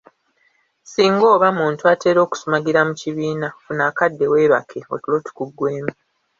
[0.91, 5.93] Singa oba muntu atera okusumagira mu kibiina, funa akadde weebake otulo tukuggweemu.